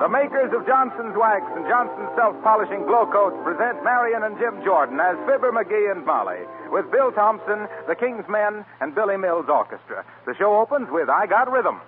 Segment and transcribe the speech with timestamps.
[0.00, 5.12] The makers of Johnson's Wax and Johnson's Self-Polishing Glo-Coats present Marion and Jim Jordan as
[5.28, 6.40] Fibber McGee and Molly
[6.72, 10.06] with Bill Thompson, the King's Men, and Billy Mills Orchestra.
[10.24, 11.82] The show opens with I Got Rhythm.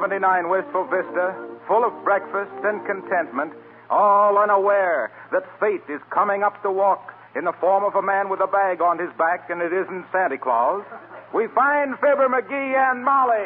[0.00, 1.36] 79 Wistful Vista,
[1.68, 3.52] full of breakfast and contentment,
[3.90, 8.30] all unaware that fate is coming up the walk in the form of a man
[8.30, 10.80] with a bag on his back, and it isn't Santa Claus,
[11.34, 13.44] we find Fibber McGee and Molly.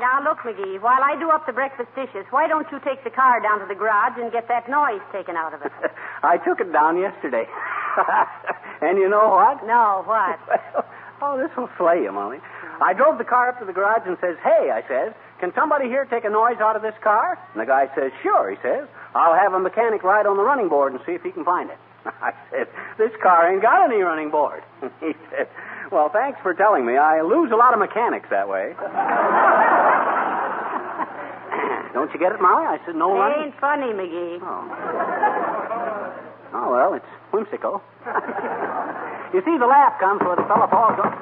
[0.00, 3.10] Now, look, McGee, while I do up the breakfast dishes, why don't you take the
[3.10, 5.72] car down to the garage and get that noise taken out of it?
[6.22, 7.44] I took it down yesterday.
[8.80, 9.66] and you know what?
[9.66, 10.38] no, what?
[11.20, 12.38] well, oh, this will slay you, Molly.
[12.80, 15.86] I drove the car up to the garage and says, Hey, I says, can somebody
[15.86, 17.38] here take a noise out of this car?
[17.52, 18.86] And the guy says, Sure, he says.
[19.14, 21.70] I'll have a mechanic ride on the running board and see if he can find
[21.70, 21.78] it.
[22.06, 22.68] I said,
[22.98, 24.62] This car ain't got any running board.
[25.00, 25.48] he said,
[25.90, 26.96] Well, thanks for telling me.
[26.96, 28.74] I lose a lot of mechanics that way.
[31.94, 32.66] Don't you get it, Molly?
[32.66, 34.38] I said, No It ain't funny, McGee.
[34.38, 34.70] Oh,
[36.54, 37.82] oh well, it's whimsical.
[39.34, 41.14] you see, the laugh comes where the fellow falls off.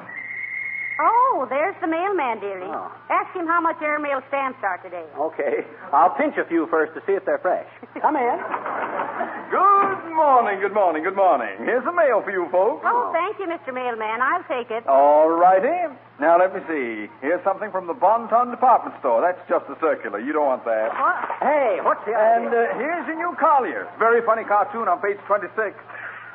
[0.98, 2.64] Oh, there's the mailman, dearie.
[2.64, 2.88] Oh.
[3.10, 5.04] Ask him how much airmail stamps are today.
[5.12, 5.66] Okay.
[5.92, 7.68] I'll pinch a few first to see if they're fresh.
[8.00, 8.36] Come in.
[9.52, 11.52] Good morning, good morning, good morning.
[11.68, 12.80] Here's the mail for you folks.
[12.88, 13.72] Oh, thank you, Mr.
[13.76, 14.20] Mailman.
[14.24, 14.86] I'll take it.
[14.88, 15.92] All righty.
[16.18, 17.12] Now, let me see.
[17.20, 19.20] Here's something from the Bon Ton Department Store.
[19.20, 20.18] That's just a circular.
[20.18, 20.88] You don't want that.
[20.96, 21.16] What?
[21.44, 22.40] Hey, what's the idea?
[22.40, 23.84] And uh, here's your new Collier.
[24.00, 25.76] Very funny cartoon on page 26.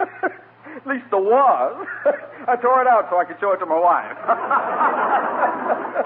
[0.75, 1.87] At least there was.
[2.47, 4.17] I tore it out so I could show it to my wife.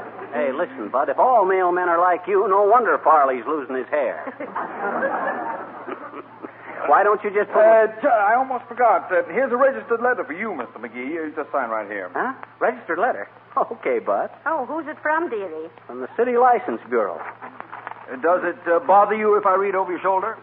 [0.35, 1.07] Hey, listen, Bud.
[1.07, 4.19] If all mailmen are like you, no wonder Farley's losing his hair.
[6.91, 7.63] Why don't you just put.
[7.63, 9.07] Uh, Ch- I almost forgot.
[9.09, 10.75] Uh, here's a registered letter for you, Mr.
[10.75, 11.07] McGee.
[11.07, 12.11] You just sign right here.
[12.13, 12.33] Huh?
[12.59, 13.29] Registered letter?
[13.57, 14.29] Okay, Bud.
[14.45, 15.69] Oh, who's it from, dearie?
[15.87, 17.15] From the City License Bureau.
[17.15, 20.37] Uh, does it uh, bother you if I read over your shoulder?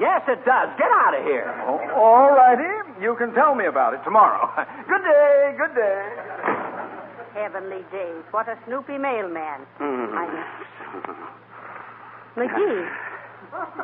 [0.00, 0.68] Yes, it does.
[0.76, 1.46] Get out of here.
[1.62, 2.66] Oh, all righty.
[3.00, 4.52] You can tell me about it tomorrow.
[4.88, 5.56] good day.
[5.56, 6.04] Good day.
[7.32, 8.22] Heavenly days.
[8.30, 9.64] What a snoopy mailman.
[9.80, 10.12] Hmm.
[10.12, 10.28] I...
[12.36, 12.86] McGee,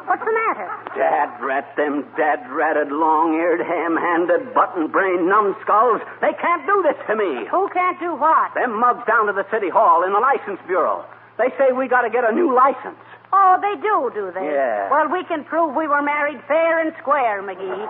[0.06, 0.68] what's the matter?
[0.94, 6.00] Dad rat them dad ratted, long eared, ham handed, button brained numbskulls.
[6.20, 7.48] They can't do this to me.
[7.50, 8.54] Who can't do what?
[8.54, 11.04] Them mugs down to the city hall in the license bureau.
[11.38, 13.00] They say we got to get a new license.
[13.32, 14.46] Oh, they do, do they?
[14.46, 14.88] Yeah.
[14.90, 17.84] Well, we can prove we were married fair and square, McGee.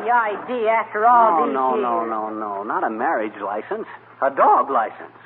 [0.00, 1.82] The idea after all no, these no, years.
[1.82, 2.62] no, no, no.
[2.62, 3.86] Not a marriage license.
[4.22, 5.16] A dog license.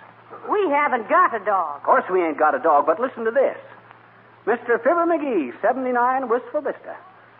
[0.51, 1.79] We haven't got a dog.
[1.79, 3.59] Of course we ain't got a dog, but listen to this.
[4.47, 4.79] Mr.
[4.83, 6.97] Fibber McGee, 79 Wistful Vista.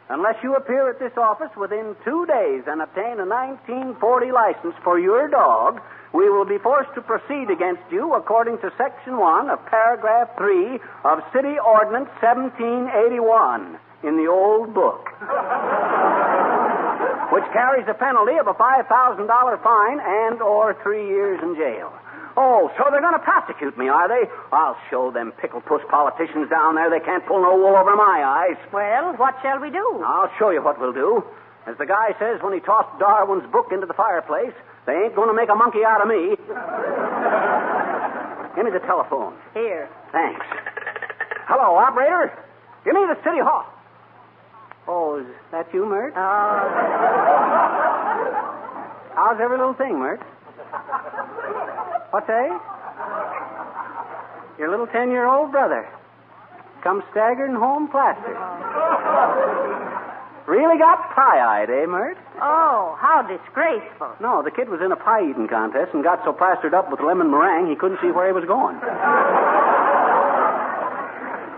[0.09, 4.99] Unless you appear at this office within two days and obtain a 1940 license for
[5.01, 5.81] your dog,
[6.15, 10.79] we will be forced to proceed against you according to Section 1 of Paragraph 3
[11.05, 15.11] of City Ordinance 1781 in the old book,
[17.33, 18.87] which carries a penalty of a $5,000
[19.63, 21.93] fine and or three years in jail.
[22.37, 24.29] Oh, so they're going to prosecute me, are they?
[24.53, 28.21] I'll show them pickle puss politicians down there they can't pull no wool over my
[28.21, 28.61] eyes.
[28.73, 30.05] Well, what shall we do?
[30.05, 31.25] I'll show you what we'll do.
[31.67, 34.53] As the guy says when he tossed Darwin's book into the fireplace,
[34.87, 36.37] they ain't going to make a monkey out of me.
[38.55, 39.35] Give me the telephone.
[39.53, 39.89] Here.
[40.13, 40.45] Thanks.
[41.49, 42.37] Hello, operator.
[42.85, 43.67] Give me the city hall.
[44.87, 46.15] Oh, is that you, Mert?
[46.15, 46.96] Oh,
[49.27, 50.23] How's every little thing, Mert?
[52.15, 52.47] What's that?
[54.57, 55.83] Your little ten-year-old brother.
[56.85, 58.39] Come staggering home plastered.
[60.47, 62.17] Really got pie-eyed, eh, Mert?
[62.41, 64.15] oh, how disgraceful.
[64.21, 67.29] No, the kid was in a pie-eating contest and got so plastered up with lemon
[67.29, 68.79] meringue he couldn't see where he was going.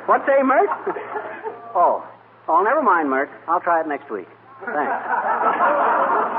[0.09, 0.73] What's say, Mert?
[1.76, 2.00] Oh.
[2.49, 3.29] Oh, never mind, Mert.
[3.47, 4.29] I'll try it next week.
[4.65, 6.35] Thanks.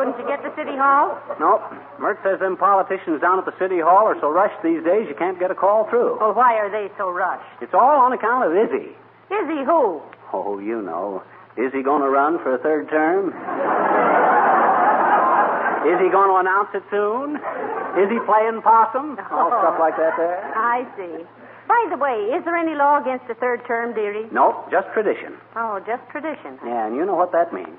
[0.00, 1.12] Couldn't you get to City Hall?
[1.36, 1.60] Nope.
[2.00, 5.14] Mert says them politicians down at the city hall are so rushed these days you
[5.14, 6.16] can't get a call through.
[6.16, 7.44] Well, why are they so rushed?
[7.60, 8.96] It's all on account of Izzy.
[9.28, 10.00] He who?
[10.32, 11.22] Oh, you know.
[11.60, 13.28] Is he going to run for a third term?
[15.84, 17.36] Is he going to announce it soon?
[18.00, 19.20] Is he playing possum?
[19.28, 19.60] All oh.
[19.60, 20.40] stuff like that there.
[20.56, 21.28] I see.
[21.68, 24.32] By the way, is there any law against a third term, dearie?
[24.32, 25.36] Nope, just tradition.
[25.54, 26.56] Oh, just tradition.
[26.64, 27.76] Yeah, and you know what that means.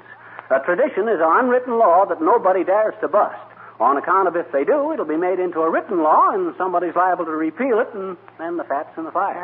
[0.52, 3.40] A tradition is an unwritten law that nobody dares to bust.
[3.80, 6.96] On account of if they do, it'll be made into a written law, and somebody's
[6.96, 9.42] liable to repeal it, and then the fat's in the fire.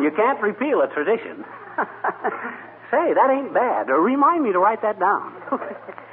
[0.00, 1.44] You can't repeal a tradition.
[2.90, 3.90] Say, that ain't bad.
[3.90, 5.34] Uh, remind me to write that down.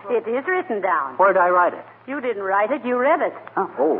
[0.09, 1.15] it is written down.
[1.15, 1.85] Where'd I write it?
[2.05, 3.33] You didn't write it, you read it.
[3.55, 3.67] Huh?
[3.79, 3.95] Oh.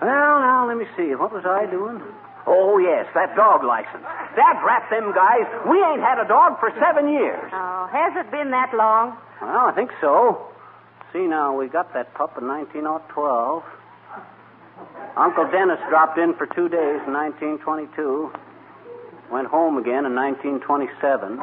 [0.00, 1.14] well, now, let me see.
[1.14, 2.00] What was I doing?
[2.46, 4.06] Oh, yes, that dog license.
[4.36, 5.46] Dad rat them guys.
[5.68, 7.50] We ain't had a dog for seven years.
[7.52, 9.18] Oh, has it been that long?
[9.42, 10.46] Well, I think so.
[11.12, 13.64] See, now, we got that pup in 1912.
[15.16, 18.30] Uncle Dennis dropped in for two days in 1922.
[19.32, 21.40] Went home again in 1927.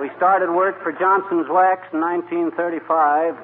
[0.00, 3.36] We started work for Johnson's Wax in 1935.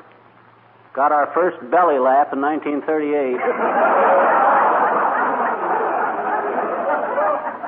[0.95, 3.41] Got our first belly laugh in 1938.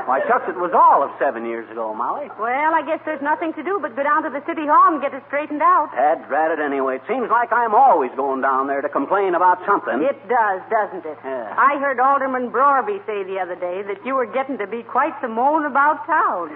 [0.05, 2.29] Why, shucks, it was all of seven years ago, Molly.
[2.37, 5.01] Well, I guess there's nothing to do but go down to the city hall and
[5.01, 5.89] get it straightened out.
[5.97, 7.01] Dad drat it anyway.
[7.01, 10.05] It seems like I'm always going down there to complain about something.
[10.05, 11.17] It does, doesn't it?
[11.25, 11.57] Yeah.
[11.57, 15.17] I heard Alderman Brorby say the other day that you were getting to be quite
[15.25, 16.53] the moan about town.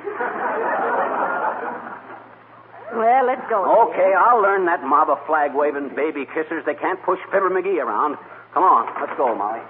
[2.95, 3.65] Well, let's go.
[3.91, 4.19] Okay, dear.
[4.19, 6.65] I'll learn that mob of flag waving baby kissers.
[6.65, 8.17] They can't push Fibber McGee around.
[8.55, 9.61] Come on, let's go, Molly.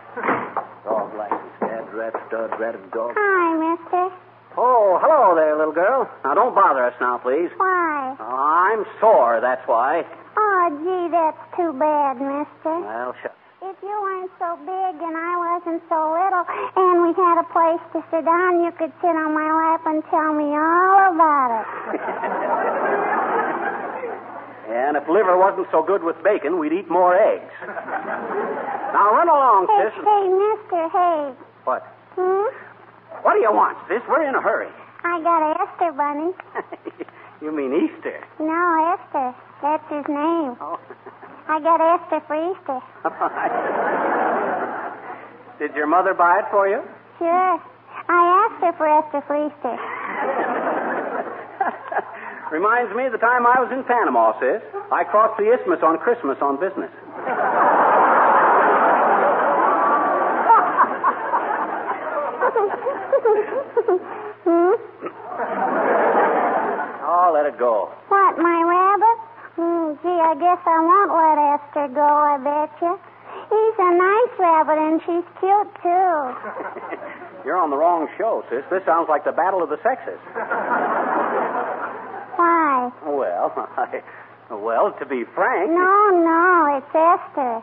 [0.85, 3.13] Dog license, dad, rat, stud, ratted dog.
[3.17, 4.15] Hi, mister.
[4.57, 6.09] Oh, hello there, little girl.
[6.25, 7.51] Now, don't bother us now, please.
[7.59, 8.17] Why?
[8.19, 10.03] Oh, I'm sore, that's why.
[10.37, 12.75] Oh, gee, that's too bad, mister.
[12.81, 13.35] Well, shucks.
[13.61, 16.47] If you weren't so big and I wasn't so little
[16.79, 20.03] and we had a place to sit down, you could sit on my lap and
[20.11, 23.05] tell me all about it.
[24.69, 27.51] And if liver wasn't so good with bacon, we'd eat more eggs.
[27.65, 29.95] now, run along, Hey, sis.
[30.05, 31.33] hey, mister, hey.
[31.65, 31.83] What?
[32.15, 32.49] Hmm?
[33.25, 34.03] What do you want, sis?
[34.09, 34.69] We're in a hurry.
[35.05, 36.33] I got Esther Bunny.
[37.43, 38.21] you mean Easter?
[38.39, 39.35] No, Esther.
[39.63, 40.55] That's his name.
[40.61, 40.79] Oh.
[41.49, 42.81] I got Esther for Easter.
[45.59, 46.83] Did your mother buy it for you?
[47.19, 47.59] Sure.
[48.11, 49.77] I asked her for Esther for Easter.
[52.51, 54.63] Reminds me of the time I was in Panama, sis.
[54.91, 56.91] I crossed the isthmus on Christmas on business.
[64.45, 64.73] hmm?
[67.09, 67.89] Oh, let it go.
[68.09, 69.19] What, my rabbit?
[69.57, 73.01] Hmm, gee, I guess I won't let Esther go, I betcha.
[73.49, 76.21] He's a nice rabbit, and she's cute, too.
[77.49, 78.63] You're on the wrong show, sis.
[78.71, 80.21] This sounds like the battle of the sexes.
[83.07, 84.03] Well, I,
[84.51, 85.71] well, to be frank.
[85.71, 87.63] No, no, it's Esther.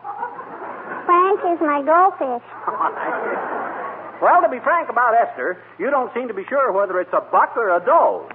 [1.06, 2.46] Frank is my goldfish.
[4.22, 7.20] well, to be frank about Esther, you don't seem to be sure whether it's a
[7.32, 8.28] buck or a doe.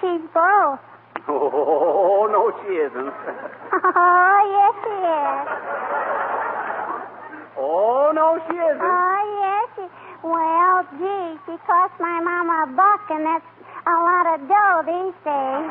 [0.00, 0.78] She's both.
[1.30, 3.12] Oh, no, she isn't.
[3.12, 5.44] Oh, yes, she is.
[7.58, 8.80] Oh, no, she isn't.
[8.80, 9.84] Oh, yes, she
[10.24, 13.44] Well, gee, she cost my mama a buck, and that's
[13.88, 15.70] a lot of dough these days.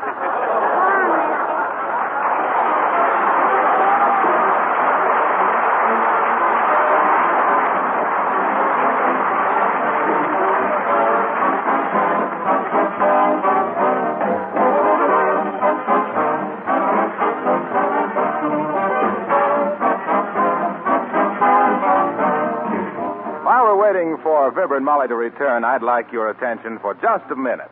[23.44, 27.30] While we're waiting for Fibber and Molly to return, I'd like your attention for just
[27.30, 27.70] a minute.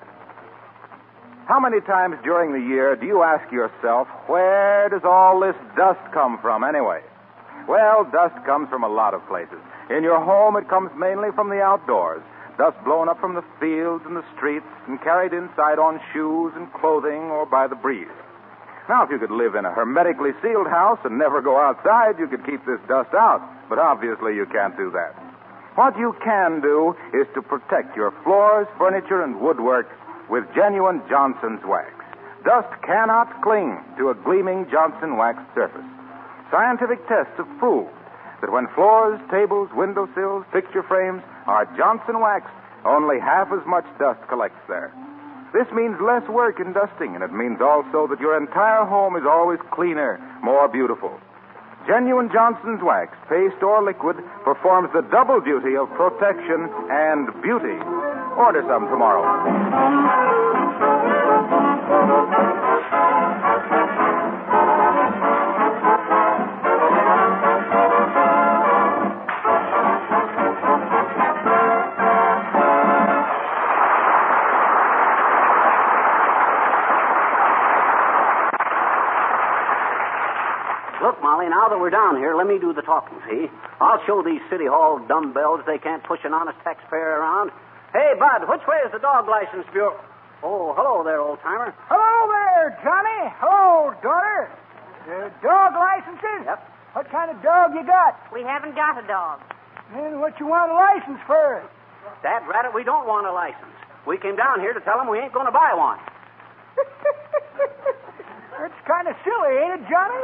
[1.46, 6.02] How many times during the year do you ask yourself, where does all this dust
[6.12, 7.02] come from anyway?
[7.68, 9.62] Well, dust comes from a lot of places.
[9.88, 12.22] In your home, it comes mainly from the outdoors.
[12.58, 16.66] Dust blown up from the fields and the streets and carried inside on shoes and
[16.74, 18.10] clothing or by the breeze.
[18.88, 22.26] Now, if you could live in a hermetically sealed house and never go outside, you
[22.26, 23.38] could keep this dust out.
[23.68, 25.14] But obviously, you can't do that.
[25.78, 29.86] What you can do is to protect your floors, furniture, and woodwork
[30.30, 31.92] with genuine Johnson's wax.
[32.44, 35.86] Dust cannot cling to a gleaming Johnson wax surface.
[36.50, 37.90] Scientific tests have proved
[38.40, 42.54] that when floors, tables, windowsills, picture frames are Johnson waxed,
[42.84, 44.94] only half as much dust collects there.
[45.52, 49.24] This means less work in dusting, and it means also that your entire home is
[49.26, 51.18] always cleaner, more beautiful.
[51.86, 57.78] Genuine Johnson's wax, paste or liquid, performs the double duty of protection and beauty.
[58.36, 59.24] Order some tomorrow.
[81.02, 83.46] Look, Molly, now that we're down here, let me do the talking, see?
[83.80, 87.50] I'll show these City Hall dumbbells they can't push an honest taxpayer around.
[87.96, 89.96] Hey, Bud, which way is the dog license bureau?
[90.44, 91.72] Oh, hello there, old timer.
[91.88, 93.32] Hello there, Johnny.
[93.40, 94.52] Hello, daughter.
[95.08, 96.44] Uh, dog licenses?
[96.44, 96.60] Yep.
[96.92, 98.20] What kind of dog you got?
[98.28, 99.40] We haven't got a dog.
[99.96, 101.64] And what you want a license for?
[102.20, 103.72] Dad, rat it, we don't want a license.
[104.04, 105.96] We came down here to tell them we ain't going to buy one.
[108.60, 110.20] That's kind of silly, ain't it, Johnny?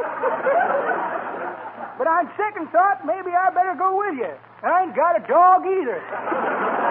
[1.97, 4.29] but on second thought, maybe I better go with you.
[4.61, 6.82] I ain't got a dog either.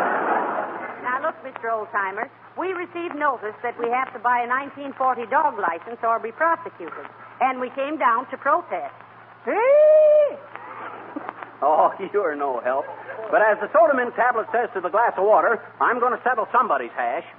[1.33, 1.71] Now, look, Mr.
[1.71, 6.33] Oldtimer, we received notice that we have to buy a 1940 dog license or be
[6.33, 7.07] prosecuted.
[7.41, 8.95] And we came down to protest.
[9.45, 10.39] Hey!
[11.65, 12.87] Oh, you're no help.
[13.31, 16.19] But as the soda mint tablet says to the glass of water, I'm going to
[16.27, 17.23] settle somebody's hash.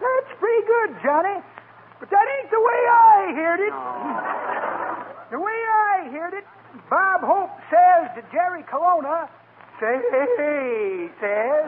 [0.00, 1.36] That's pretty good, Johnny.
[2.00, 3.74] But that ain't the way I heard it.
[5.32, 6.44] The way I heard it,
[6.90, 9.28] Bob Hope says to Jerry Colonna,
[9.80, 9.98] say,
[11.18, 11.66] says,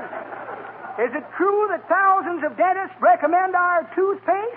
[0.99, 4.57] is it true that thousands of dentists recommend our toothpaste?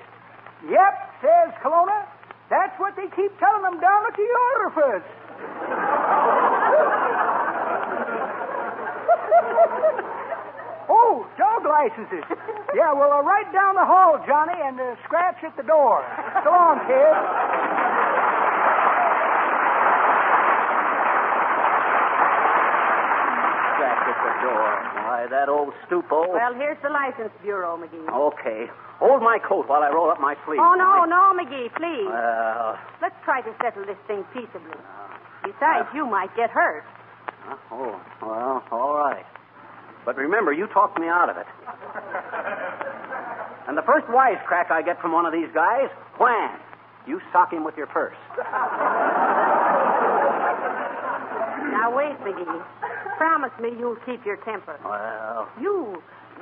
[0.70, 2.08] Yep, says Colonna.
[2.50, 5.02] That's what they keep telling them down at the orifice.
[10.90, 12.24] oh, dog licenses.
[12.76, 16.06] Yeah, well, uh, right down the hall, Johnny, and uh, scratch at the door.
[16.44, 17.16] So long, kid.
[23.82, 24.70] jack at the door.
[25.08, 26.28] Why, that old stupo.
[26.34, 28.10] Well, here's the license bureau, McGee.
[28.10, 28.68] Okay.
[29.00, 30.60] Hold my coat while I roll up my sleeve.
[30.62, 32.10] Oh, no, no, McGee, please.
[32.10, 34.78] Well, Let's try to settle this thing peaceably.
[35.44, 36.84] Besides, you might get hurt.
[37.50, 39.26] uh, oh, well, all right.
[40.06, 41.46] But remember, you talked me out of it.
[43.68, 46.60] And the first wisecrack I get from one of these guys, wham!
[47.08, 48.18] You sock him with your purse.
[51.72, 52.64] Now, wait, McGee.
[53.18, 54.78] Promise me you'll keep your temper.
[54.84, 56.02] Well, You,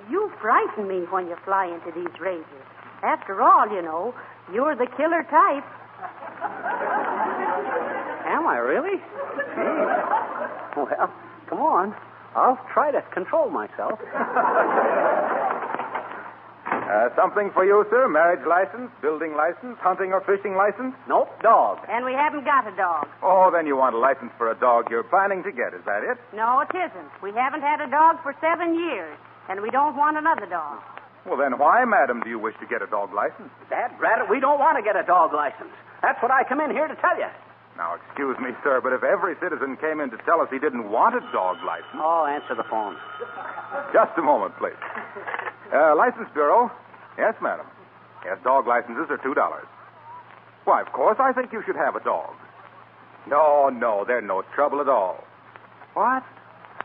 [0.10, 2.46] you frighten me when you fly into these rages.
[3.04, 4.14] After all, you know,
[4.54, 5.64] you're the killer type.
[8.26, 8.98] am I really?
[8.98, 10.80] Gee.
[10.82, 11.12] Well,
[11.50, 11.96] come on.
[12.36, 14.00] I'll try to control myself.
[16.90, 18.10] Uh, something for you, sir?
[18.10, 20.98] Marriage license, building license, hunting or fishing license?
[21.08, 21.78] Nope, dog.
[21.86, 23.06] And we haven't got a dog.
[23.22, 26.02] Oh, then you want a license for a dog you're planning to get, is that
[26.02, 26.18] it?
[26.34, 27.12] No, it isn't.
[27.22, 29.14] We haven't had a dog for seven years,
[29.54, 30.82] and we don't want another dog.
[31.30, 33.54] Well, then why, madam, do you wish to get a dog license?
[33.70, 35.70] Dad, Bradley, we don't want to get a dog license.
[36.02, 37.30] That's what I come in here to tell you.
[37.80, 40.92] Now, excuse me, sir, but if every citizen came in to tell us he didn't
[40.92, 41.96] want a dog license.
[41.96, 43.00] Oh, answer the phone.
[43.96, 44.76] Just a moment, please.
[45.72, 46.68] Uh, license Bureau.
[47.18, 47.66] Yes, madam.
[48.28, 49.32] Yes, dog licenses are $2.
[50.68, 52.36] Why, of course, I think you should have a dog.
[53.32, 55.24] No, no, they're no trouble at all.
[55.94, 56.28] What?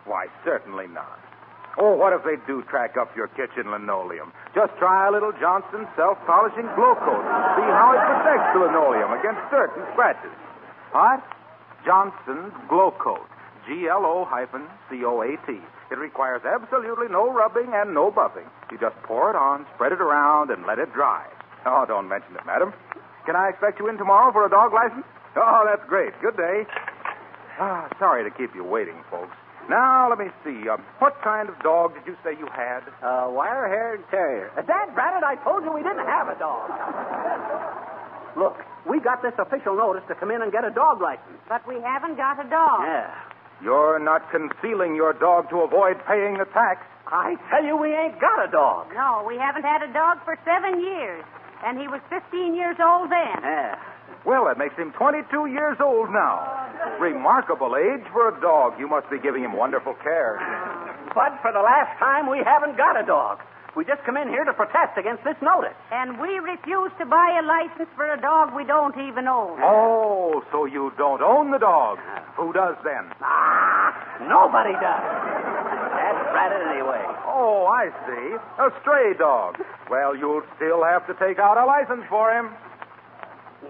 [0.06, 1.18] Why, certainly not.
[1.76, 4.30] Oh, what if they do track up your kitchen linoleum?
[4.54, 9.42] Just try a little Johnson self-polishing Glo-Coat and see how it protects the linoleum against
[9.50, 10.30] dirt and scratches.
[10.94, 11.26] What?
[11.84, 13.26] Johnson's Glo-Coat.
[13.66, 15.58] G-L-O hyphen C-O-A-T.
[15.90, 18.46] It requires absolutely no rubbing and no buffing.
[18.70, 21.26] You just pour it on, spread it around, and let it dry.
[21.66, 22.72] Oh, don't mention it, madam.
[23.26, 25.04] Can I expect you in tomorrow for a dog license?
[25.34, 26.12] Oh, that's great.
[26.22, 26.62] Good day.
[27.58, 29.34] Ah, sorry to keep you waiting, folks.
[29.68, 30.68] Now, let me see.
[30.68, 32.86] Uh, what kind of dog did you say you had?
[33.02, 34.52] Uh, wire-haired terrier.
[34.54, 36.70] Dad, Bradley, I told you we didn't have a dog.
[38.36, 41.38] Look, we got this official notice to come in and get a dog license.
[41.48, 42.82] But we haven't got a dog.
[42.82, 43.14] Yeah.
[43.62, 46.82] You're not concealing your dog to avoid paying the tax.
[47.06, 48.88] I tell you, we ain't got a dog.
[48.94, 51.25] No, we haven't had a dog for seven years.
[51.64, 53.40] And he was 15 years old then.
[53.40, 53.78] Yeah.
[54.26, 56.44] Well, that makes him 22 years old now.
[56.99, 58.78] Remarkable age for a dog.
[58.78, 60.40] You must be giving him wonderful care.
[61.14, 63.40] But for the last time, we haven't got a dog.
[63.76, 65.75] We just come in here to protest against this notice.
[65.91, 69.58] And we refuse to buy a license for a dog we don't even own.
[69.63, 71.99] Oh, so you don't own the dog.
[72.37, 73.10] Who does then?
[73.21, 73.91] Ah,
[74.30, 75.04] nobody does.
[75.91, 77.02] That's Bradley anyway.
[77.26, 78.39] Oh, I see.
[78.63, 79.58] A stray dog.
[79.91, 82.50] Well, you'll still have to take out a license for him.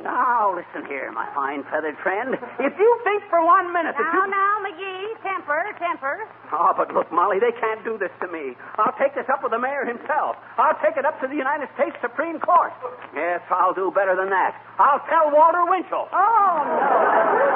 [0.02, 2.34] Now, listen here, my fine feathered friend.
[2.34, 4.30] If you think for one minute that Now, you...
[4.30, 6.26] now, McGee, temper, temper.
[6.52, 8.56] Oh, ah, but look, Molly, they can't do this to me.
[8.76, 10.36] I'll take this up with the mayor himself.
[10.58, 12.72] I'll take it up to the United States Supreme Court.
[13.14, 14.56] Yes, I'll do better than that.
[14.78, 16.08] I'll tell Walter Winchell.
[16.12, 17.54] Oh, no.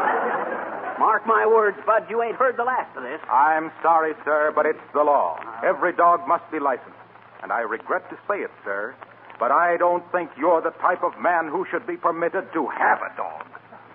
[0.98, 3.20] Mark my words, Bud, you ain't heard the last of this.
[3.30, 5.38] I'm sorry, sir, but it's the law.
[5.40, 5.60] Ah.
[5.64, 6.98] Every dog must be licensed.
[7.42, 8.96] And I regret to say it, sir,
[9.38, 12.98] but I don't think you're the type of man who should be permitted to have
[13.02, 13.46] a dog.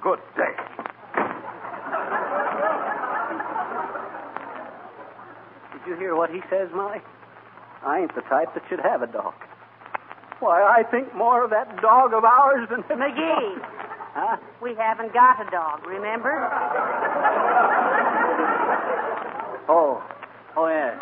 [0.01, 0.55] Good day.
[5.73, 7.01] Did you hear what he says, Molly?
[7.85, 9.33] I ain't the type that should have a dog.
[10.39, 12.83] Why, I think more of that dog of ours than...
[12.83, 13.59] McGee.
[14.13, 14.37] Huh?
[14.61, 16.47] We haven't got a dog, remember?
[19.67, 20.03] Oh.
[20.55, 21.01] Oh, yes.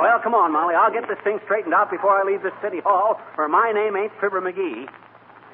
[0.00, 0.74] Well, come on, Molly.
[0.74, 3.96] I'll get this thing straightened out before I leave this city hall, or my name
[3.96, 4.88] ain't Fibber McGee.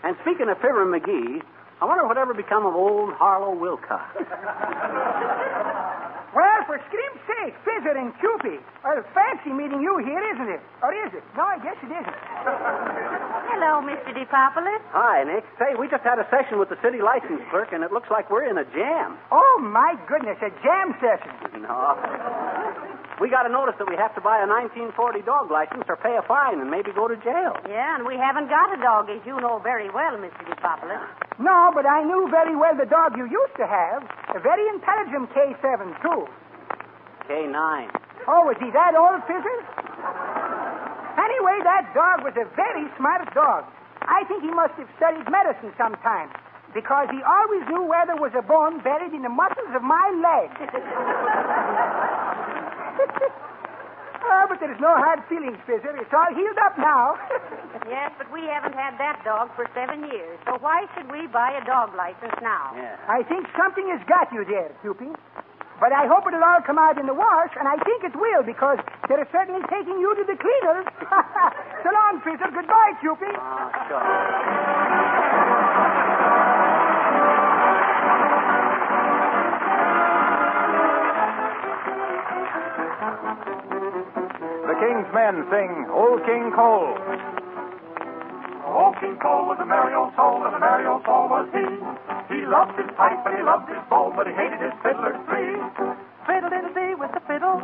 [0.05, 1.43] And speaking of Fibber McGee,
[1.81, 4.07] I wonder whatever become of old Harlow Wilcox.
[6.37, 8.61] Well, for scream's sake, Fizzer and Cupid.
[8.85, 10.61] Well, fancy meeting you here, isn't it?
[10.85, 11.25] Or is it?
[11.33, 12.05] No, I guess it isn't.
[13.57, 14.13] Hello, Mr.
[14.13, 14.85] DePopulis.
[14.93, 15.49] Hi, Nick.
[15.57, 18.29] Say, we just had a session with the city license clerk, and it looks like
[18.29, 19.17] we're in a jam.
[19.33, 21.33] Oh, my goodness, a jam session.
[21.65, 21.73] No.
[23.17, 24.93] We got a notice that we have to buy a 1940
[25.25, 27.57] dog license or pay a fine and maybe go to jail.
[27.65, 30.45] Yeah, and we haven't got a dog, as you know very well, Mr.
[30.45, 31.01] DePopulis.
[31.41, 34.05] No, but I knew very well the dog you used to have.
[34.37, 36.29] A very intelligent K7, too.
[37.25, 37.89] K9.
[38.29, 39.59] Oh, was he that old, Fizzer?
[41.17, 43.65] Anyway, that dog was a very smart dog.
[44.05, 46.29] I think he must have studied medicine sometime
[46.75, 50.05] because he always knew where there was a bone buried in the muscles of my
[50.21, 50.53] leg.
[52.99, 55.95] oh, but there's no hard feelings, Fizzer.
[56.01, 57.17] It's all healed up now.
[57.87, 60.41] Yes, but we haven't had that dog for seven years.
[60.45, 62.75] So why should we buy a dog license now?
[62.75, 62.97] Yeah.
[63.07, 65.15] I think something has got you there, Cupid.
[65.79, 68.43] But I hope it'll all come out in the wash, and I think it will
[68.43, 70.87] because they're certainly taking you to the cleaners.
[71.85, 72.51] so long, Fizzle.
[72.51, 73.37] Goodbye, Cupid.
[73.37, 74.03] Oh, ah, sure.
[83.07, 86.99] The King's men sing Old King Cole.
[88.67, 91.67] Old King Cole was a merry old soul, and a merry old soul was he.
[92.35, 95.55] He loved his pipe and he loved his bowl, but he hated his fiddler three.
[96.27, 97.63] Fiddle-diddle-dee with the fiddle,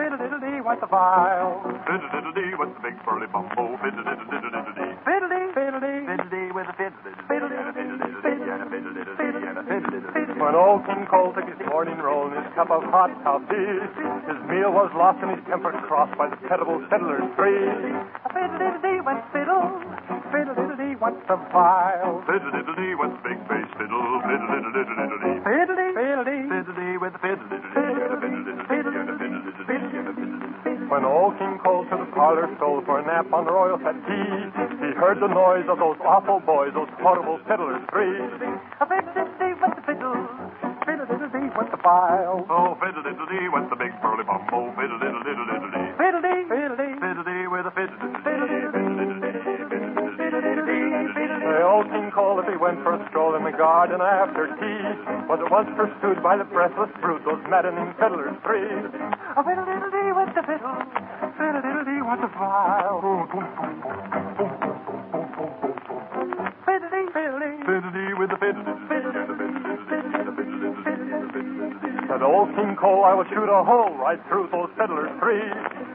[0.00, 1.60] fiddle-diddle-dee with the viol.
[1.84, 4.96] Fiddle-diddle-dee with the big burly bumbo, fiddle-diddle-diddle-dee.
[5.04, 5.39] Fiddle-dee,
[10.50, 10.50] fiddle-diddle-dee.
[10.50, 13.70] When old King Cole took his morning roll in his cup of hot coffee,
[14.26, 17.70] his meal was lost and his temper crossed by the terrible fiddlers three.
[18.34, 19.70] Fiddle-diddle-dee went fiddle,
[20.32, 22.22] fiddle-diddle-dee went the viol.
[22.26, 25.38] Fiddle-diddle-dee went the big bass fiddle, fiddle-diddle-diddle-dee.
[25.46, 30.90] Fiddle-dee, fiddle-dee, fiddle-dee with the fiddle-diddle-dee, and a fiddle-diddle-dee, and a fiddle-diddle-dee, and a fiddle-diddle-dee.
[30.90, 34.50] When old King Cole to the parlor stole for a nap on the royal settee,
[34.82, 38.18] he heard the noise of those awful boys, those horrible fiddlers three.
[38.82, 40.18] Fiddle-diddle-dee went the fiddle,
[41.90, 42.46] went.
[42.50, 45.90] Oh, fiddle-diddle-dee went the big burly bumbo, oh, fiddle-diddle-diddle-dee.
[45.98, 49.34] Fiddle-dee, fiddle-dee, fiddle-dee with a fiddle-diddle-dee, fiddle-diddle-dee,
[50.16, 50.78] fiddle-diddle-dee.
[51.40, 54.82] The old King if he went for a stroll in the garden after tea,
[55.26, 58.70] was at once pursued by the breathless brute, those maddening fiddlers three.
[58.70, 60.78] A fiddle-diddle-dee with the fiddle,
[61.34, 64.19] fiddle-diddle-dee with the viol.
[72.30, 75.42] Old King Cole, I will shoot a hole right through those fiddlers three.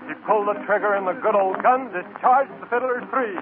[0.07, 3.39] He pulled the trigger and the good old gun discharged the fiddlers three.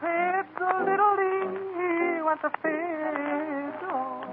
[0.00, 4.24] Fiddle-diddle-dee went the fiddle.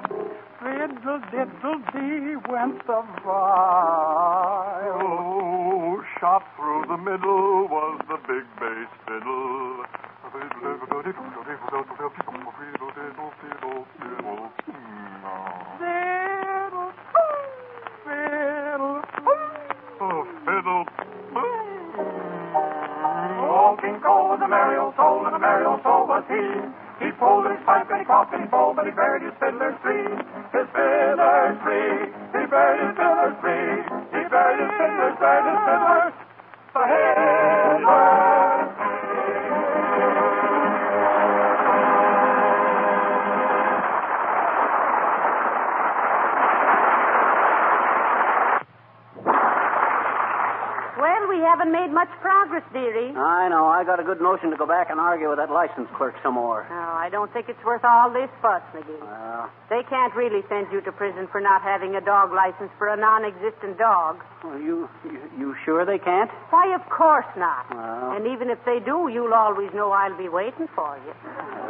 [0.63, 5.01] Fiddle-diddle-dee went the viol.
[5.03, 9.85] Oh, shot through the middle was the big bass fiddle.
[10.31, 10.81] Fiddle,
[27.21, 30.09] pulled his pipe and he coughed and he bowled, but he buried his fiddlers three.
[30.57, 32.09] His fiddlers three.
[32.33, 33.77] He buried his fiddlers three.
[34.09, 36.13] He buried his fiddlers, buried his fiddlers.
[36.73, 38.21] The fiddlers.
[50.99, 53.09] Well, we haven't made much progress, dearie.
[53.15, 53.65] I know.
[53.65, 56.35] I got a good notion to go back and argue with that license clerk some
[56.35, 56.67] more.
[56.69, 58.99] No, I don't think it's worth all this fuss, McGee.
[59.01, 62.87] Well, They can't really send you to prison for not having a dog license for
[62.87, 64.23] a non-existent dog.
[64.43, 66.31] well, you, you you sure they can't?
[66.49, 67.67] Why, of course not.
[67.69, 68.15] Well.
[68.15, 71.13] And even if they do, you'll always know I'll be waiting for you.
[71.27, 71.60] Uh,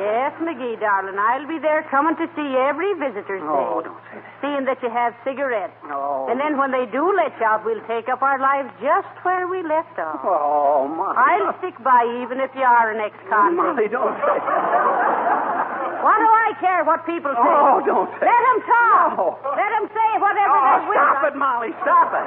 [0.00, 0.04] Oh.
[0.08, 3.92] Yes, McGee, darling, I'll be there coming to see every visitor's Oh, day.
[3.92, 4.40] don't say that.
[4.40, 5.76] Seeing that you have cigarettes.
[5.92, 6.24] Oh.
[6.32, 9.44] And then when they do let you out, we'll take up our lives just where
[9.46, 10.24] we left off.
[10.24, 11.16] Oh, Molly.
[11.20, 13.60] I'll stick by you even if you are an ex-convict.
[13.60, 16.00] Molly, don't say that.
[16.00, 17.44] What do I care what people say?
[17.44, 19.20] Oh, don't say Let them talk.
[19.20, 19.36] No.
[19.52, 20.96] Let them say whatever Oh, they wish.
[20.96, 21.72] stop it, Molly.
[21.84, 22.24] Stop it.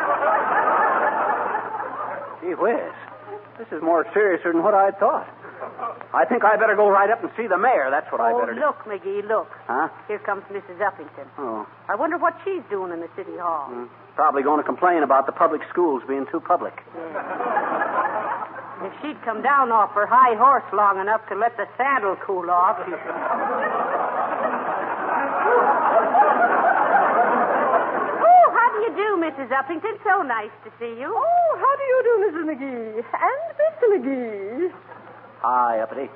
[2.45, 2.93] Gee whiz.
[3.57, 5.25] This is more serious than what I thought.
[6.13, 7.89] I think I better go right up and see the mayor.
[7.89, 8.59] That's what I Oh, better do.
[8.59, 9.49] look, McGee, look.
[9.67, 9.89] Huh?
[10.07, 10.77] Here comes Mrs.
[10.79, 11.27] Uppington.
[11.37, 11.65] Oh.
[11.89, 13.67] I wonder what she's doing in the city hall.
[13.69, 13.85] Hmm.
[14.15, 16.73] Probably going to complain about the public schools being too public.
[18.83, 22.49] If she'd come down off her high horse long enough to let the saddle cool
[22.51, 22.93] off, she'd...
[27.13, 29.49] Oh, how do you do, Mrs.
[29.49, 29.95] Uppington?
[30.03, 31.09] So nice to see you.
[31.09, 32.43] Oh, how do you do, Mrs.
[32.49, 33.03] McGee?
[33.03, 33.85] And Mr.
[33.93, 34.73] McGee.
[35.43, 36.07] Hi, uppity.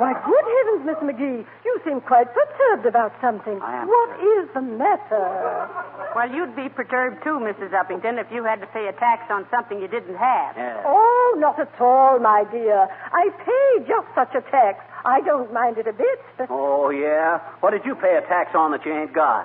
[0.00, 1.44] Why, good heavens, Miss McGee.
[1.68, 3.60] You seem quite perturbed about something.
[3.60, 3.88] I am.
[3.92, 5.68] What is the matter?
[6.16, 7.76] Well, you'd be perturbed too, Mrs.
[7.76, 10.56] Uppington, if you had to pay a tax on something you didn't have.
[10.56, 10.80] Yeah.
[10.86, 12.88] Oh, not at all, my dear.
[13.12, 14.80] I pay just such a tax.
[15.04, 16.48] I don't mind it a bit.
[16.48, 17.36] Oh, yeah?
[17.60, 19.44] What did you pay a tax on that you ain't got?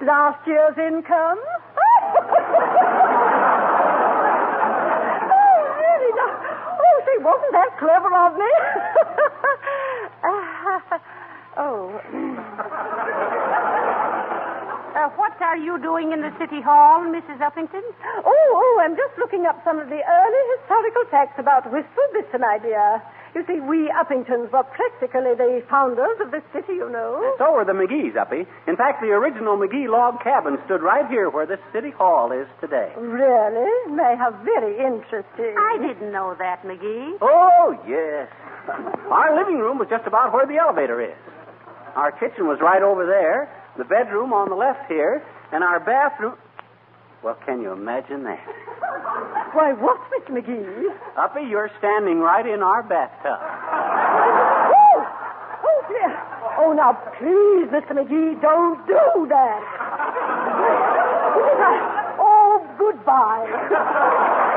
[0.00, 1.36] Last year's income?
[5.36, 6.12] oh, really?
[6.16, 6.26] No.
[7.20, 8.52] Wasn't that clever of me?
[11.56, 12.00] oh.
[14.96, 17.38] Uh, what are you doing in the city hall, Mrs.
[17.44, 17.84] Uppington?
[18.24, 22.58] Oh, oh, I'm just looking up some of the early historical facts about Vista, my
[22.58, 23.02] dear.
[23.36, 27.20] You see, we Uppingtons were practically the founders of this city, you know.
[27.36, 28.48] So were the McGee's, Uppy.
[28.66, 32.48] In fact, the original McGee log cabin stood right here where this city hall is
[32.64, 32.96] today.
[32.96, 33.92] Really?
[33.92, 35.52] May how very interesting.
[35.52, 37.20] I didn't know that, McGee.
[37.20, 38.32] Oh, yes.
[39.12, 41.20] Our living room was just about where the elevator is.
[41.94, 45.22] Our kitchen was right over there, the bedroom on the left here,
[45.52, 46.40] and our bathroom.
[47.26, 48.38] Well, can you imagine that?
[49.52, 50.30] Why, what, Mr.
[50.30, 50.94] McGee?
[51.18, 53.40] Uppy, you're standing right in our bathtub.
[54.70, 55.02] Oh,
[55.66, 56.14] oh, dear.
[56.56, 57.98] Oh, now, please, Mr.
[57.98, 59.60] McGee, don't do that.
[62.20, 64.52] Oh, goodbye.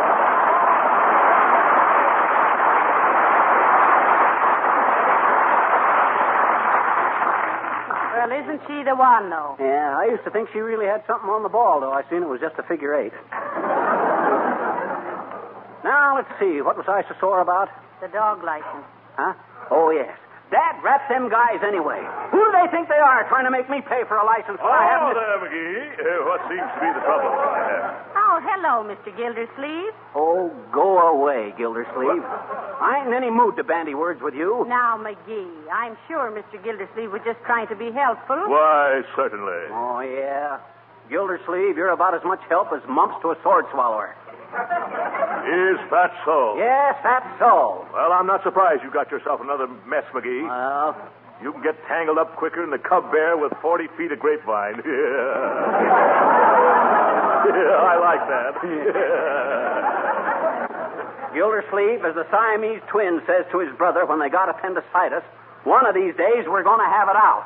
[8.20, 9.56] Well, isn't she the one, though?
[9.64, 12.20] Yeah, I used to think she really had something on the ball, though I seen
[12.20, 13.16] it was just a figure eight.
[15.88, 16.60] now, let's see.
[16.60, 17.72] What was I so sore about?
[18.04, 18.84] The dog license.
[19.16, 19.40] Huh?
[19.72, 20.12] Oh, yes.
[20.50, 22.02] Dad, rat them guys anyway.
[22.34, 24.74] Who do they think they are trying to make me pay for a license when
[24.74, 25.14] I Oh, haven't...
[25.14, 25.86] there, McGee.
[25.94, 27.30] Uh, what seems to be the trouble?
[28.18, 29.14] Oh, hello, Mr.
[29.14, 29.94] Gildersleeve.
[30.18, 32.26] Oh, go away, Gildersleeve.
[32.26, 34.66] I ain't in any mood to bandy words with you.
[34.68, 36.58] Now, McGee, I'm sure Mr.
[36.64, 38.42] Gildersleeve was just trying to be helpful.
[38.50, 39.70] Why, certainly.
[39.70, 40.58] Oh, yeah.
[41.14, 44.16] Gildersleeve, you're about as much help as mumps to a sword swallower.
[45.50, 46.58] Is that so?
[46.62, 47.82] Yes, that's so.
[47.94, 50.46] Well, I'm not surprised you got yourself another mess, McGee.
[50.46, 50.94] Well,
[51.42, 54.76] You can get tangled up quicker than the cub bear with 40 feet of grapevine.
[54.86, 54.86] Yeah.
[57.50, 58.62] yeah, I like that.
[61.34, 65.24] Gildersleeve, as the Siamese twin says to his brother when they got appendicitis,
[65.64, 67.46] one of these days we're going to have it out.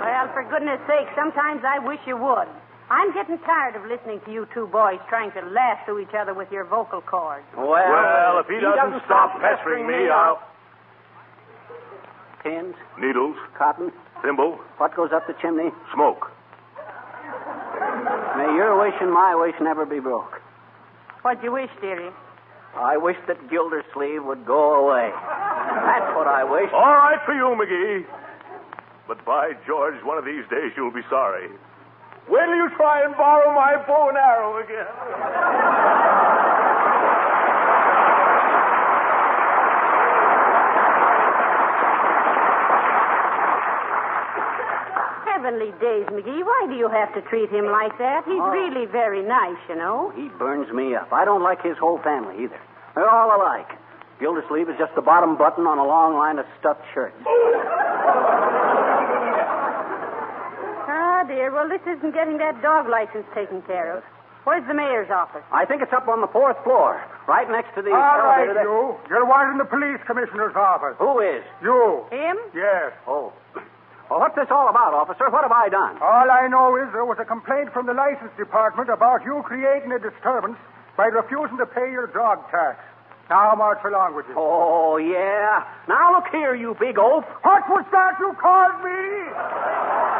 [0.00, 2.48] Well, for goodness sake, sometimes I wish you would.
[2.88, 6.34] I'm getting tired of listening to you two boys trying to laugh to each other
[6.34, 7.44] with your vocal cords.
[7.56, 10.40] Well, well, if he, doesn't, stop pestering me, I'll.
[12.44, 13.90] Pins, Needles, cotton,
[14.22, 15.70] thimble, what goes up the chimney?
[15.92, 16.30] smoke.
[18.36, 20.40] May your wish and my wish never be broke.
[21.22, 22.10] What'd you wish, dearie?
[22.76, 25.10] I wish that Gildersleeve would go away.
[25.10, 26.70] That's what I wish.
[26.72, 28.06] All right for you, McGee.
[29.08, 31.48] But by George, one of these days you'll be sorry.
[32.28, 35.96] Wait till you try and borrow my bow and arrow again.
[45.26, 46.42] Heavenly days, McGee.
[46.44, 48.24] Why do you have to treat him like that?
[48.24, 48.50] He's Oh.
[48.50, 50.10] really very nice, you know.
[50.16, 51.12] He burns me up.
[51.12, 52.58] I don't like his whole family either.
[52.94, 53.70] They're all alike.
[54.18, 57.16] Gildersleeve is just the bottom button on a long line of stuffed shirts.
[61.28, 61.50] Dear.
[61.52, 64.02] Well, this isn't getting that dog license taken care of.
[64.44, 65.42] Where's the mayor's office?
[65.50, 68.54] I think it's up on the fourth floor, right next to the All right, elevator.
[68.54, 68.94] that- you.
[69.10, 70.94] You're wanted in the police commissioner's office.
[70.98, 71.42] Who is?
[71.60, 72.04] You.
[72.10, 72.38] Him?
[72.54, 72.92] Yes.
[73.08, 73.32] Oh.
[74.08, 75.28] Well, what's this all about, officer?
[75.30, 75.98] What have I done?
[76.00, 79.90] All I know is there was a complaint from the license department about you creating
[79.90, 80.58] a disturbance
[80.96, 82.78] by refusing to pay your dog tax.
[83.28, 84.34] Now march along with you.
[84.38, 85.64] Oh, yeah.
[85.88, 87.24] Now look here, you big oaf.
[87.42, 90.15] What was that you called me?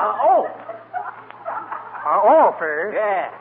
[0.00, 0.48] Uh, oh.
[2.00, 2.90] Uh, off, eh?
[2.96, 3.32] Yes.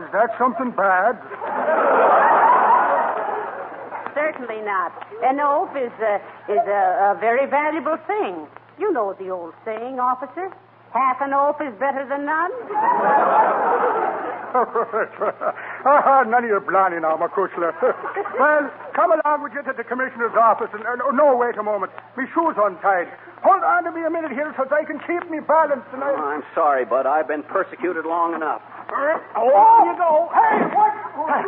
[0.00, 1.20] Is that something bad?
[4.14, 4.96] Certainly not.
[5.22, 6.16] An oaf is a,
[6.48, 8.48] is a, a very valuable thing.
[8.78, 10.48] You know the old saying, officer.
[10.94, 12.52] Half an oaf is better than none.
[16.28, 17.72] None of your blarney now, McCushler.
[18.38, 20.68] well, come along with you to the commissioner's office.
[20.76, 21.92] And, uh, no, wait a moment.
[22.16, 23.08] My shoe's untied.
[23.42, 25.88] Hold on to me a minute here so I can keep me balanced.
[25.96, 26.12] And I...
[26.14, 27.08] Oh, I'm sorry, bud.
[27.08, 28.60] I've been persecuted long enough.
[28.92, 30.28] Oh, There you go.
[30.36, 30.92] Hey, what?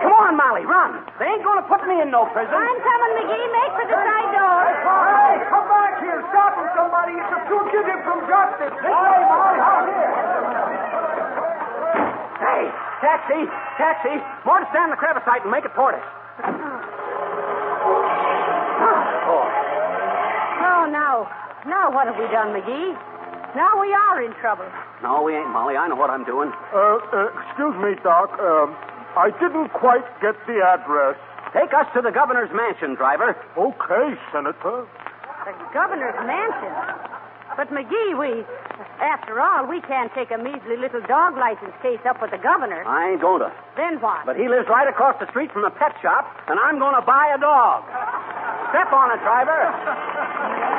[0.00, 1.04] Come on, Molly, run.
[1.20, 2.56] They ain't going to put me in no prison.
[2.56, 3.46] I'm coming, McGee.
[3.52, 4.60] Make for the side door.
[4.64, 6.18] Hey, come back here.
[6.32, 7.12] Stop him, somebody.
[7.20, 8.74] It's a fugitive from justice.
[8.80, 9.60] This way, Molly.
[9.60, 10.63] Out here.
[13.04, 13.44] Hey, taxi,
[13.76, 14.16] taxi.
[14.48, 16.04] More to stand in the crevice and make it toward us.
[19.28, 19.44] Oh,
[20.64, 21.28] Oh, now.
[21.68, 22.96] Now what have we done, McGee?
[23.56, 24.64] Now we are in trouble.
[25.02, 25.76] no, we ain't, Molly.
[25.76, 26.50] I know what I'm doing.
[26.72, 28.32] Uh, uh, excuse me, Doc.
[28.40, 28.72] Um,
[29.16, 31.16] I didn't quite get the address.
[31.52, 33.36] Take us to the governor's mansion, driver.
[33.56, 34.88] Okay, Senator.
[35.44, 36.72] The governor's mansion.
[37.56, 38.42] But, McGee, we.
[39.00, 42.82] After all, we can't take a measly little dog license case up with the governor.
[42.82, 43.52] I ain't going to.
[43.76, 44.26] Then what?
[44.26, 47.02] But he lives right across the street from the pet shop, and I'm going to
[47.02, 47.86] buy a dog.
[48.74, 50.74] Step on it, driver.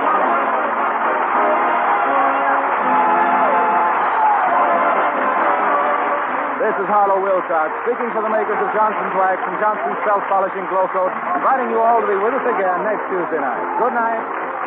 [6.59, 11.15] This is Harlow Wilcox, speaking for the makers of Johnson's Wax and Johnson's Self-Polishing Glo-Coat,
[11.39, 13.63] inviting you all to be with us again next Tuesday night.
[13.79, 14.23] Good night.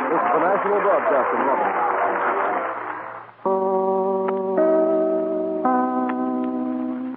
[0.07, 1.90] This is the National Broadcasting Company.